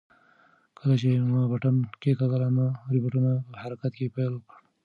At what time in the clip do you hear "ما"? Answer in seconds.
1.31-1.41